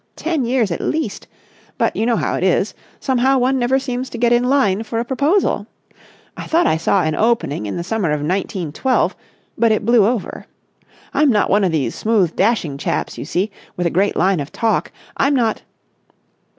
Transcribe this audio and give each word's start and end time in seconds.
Ten 0.15 0.45
years 0.45 0.71
at 0.71 0.81
least. 0.81 1.27
But 1.77 1.95
you 1.95 2.07
know 2.07 2.15
how 2.15 2.33
it 2.33 2.43
is—somehow 2.43 3.37
one 3.37 3.59
never 3.59 3.77
seems 3.77 4.09
to 4.09 4.17
get 4.17 4.33
in 4.33 4.43
line 4.45 4.81
for 4.81 4.97
a 4.97 5.05
proposal. 5.05 5.67
I 6.35 6.47
thought 6.47 6.65
I 6.65 6.75
saw 6.77 7.03
an 7.03 7.13
opening 7.13 7.67
in 7.67 7.77
the 7.77 7.83
summer 7.83 8.09
of 8.09 8.23
nineteen 8.23 8.71
twelve, 8.71 9.15
but 9.59 9.71
it 9.71 9.85
blew 9.85 10.07
over. 10.07 10.47
I'm 11.13 11.29
not 11.29 11.51
one 11.51 11.63
of 11.63 11.71
these 11.71 11.93
smooth, 11.93 12.35
dashing 12.35 12.79
chaps, 12.79 13.19
you 13.19 13.25
see, 13.25 13.51
with 13.77 13.85
a 13.85 13.91
great 13.91 14.15
line 14.15 14.39
of 14.39 14.51
talk. 14.51 14.91
I'm 15.17 15.35
not...." 15.35 15.61